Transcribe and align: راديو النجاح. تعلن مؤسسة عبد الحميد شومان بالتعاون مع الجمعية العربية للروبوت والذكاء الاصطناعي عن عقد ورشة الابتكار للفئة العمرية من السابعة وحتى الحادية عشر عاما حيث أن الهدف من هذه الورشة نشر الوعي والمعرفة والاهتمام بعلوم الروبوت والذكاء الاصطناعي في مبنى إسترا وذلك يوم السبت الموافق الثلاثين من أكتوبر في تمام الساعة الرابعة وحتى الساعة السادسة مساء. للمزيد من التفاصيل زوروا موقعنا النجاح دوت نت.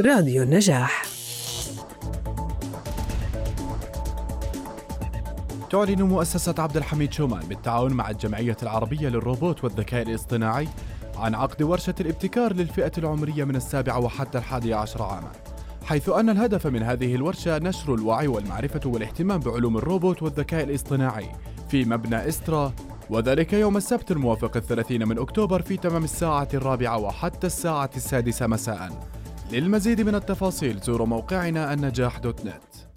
راديو 0.00 0.42
النجاح. 0.42 1.02
تعلن 5.70 6.02
مؤسسة 6.02 6.54
عبد 6.58 6.76
الحميد 6.76 7.12
شومان 7.12 7.40
بالتعاون 7.48 7.92
مع 7.92 8.10
الجمعية 8.10 8.56
العربية 8.62 9.08
للروبوت 9.08 9.64
والذكاء 9.64 10.02
الاصطناعي 10.02 10.68
عن 11.16 11.34
عقد 11.34 11.62
ورشة 11.62 11.94
الابتكار 12.00 12.52
للفئة 12.52 12.92
العمرية 12.98 13.44
من 13.44 13.56
السابعة 13.56 13.98
وحتى 13.98 14.38
الحادية 14.38 14.74
عشر 14.74 15.02
عاما 15.02 15.32
حيث 15.84 16.08
أن 16.08 16.30
الهدف 16.30 16.66
من 16.66 16.82
هذه 16.82 17.14
الورشة 17.14 17.58
نشر 17.58 17.94
الوعي 17.94 18.28
والمعرفة 18.28 18.80
والاهتمام 18.84 19.40
بعلوم 19.40 19.76
الروبوت 19.76 20.22
والذكاء 20.22 20.64
الاصطناعي 20.64 21.28
في 21.68 21.84
مبنى 21.84 22.28
إسترا 22.28 22.72
وذلك 23.10 23.52
يوم 23.52 23.76
السبت 23.76 24.10
الموافق 24.10 24.56
الثلاثين 24.56 25.08
من 25.08 25.18
أكتوبر 25.18 25.62
في 25.62 25.76
تمام 25.76 26.04
الساعة 26.04 26.48
الرابعة 26.54 26.98
وحتى 26.98 27.46
الساعة 27.46 27.90
السادسة 27.96 28.46
مساء. 28.46 29.15
للمزيد 29.52 30.00
من 30.00 30.14
التفاصيل 30.14 30.78
زوروا 30.78 31.06
موقعنا 31.06 31.72
النجاح 31.72 32.18
دوت 32.18 32.44
نت. 32.44 32.95